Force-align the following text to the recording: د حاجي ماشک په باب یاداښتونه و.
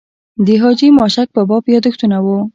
د 0.45 0.47
حاجي 0.61 0.89
ماشک 0.99 1.27
په 1.35 1.41
باب 1.49 1.63
یاداښتونه 1.73 2.17
و. 2.21 2.27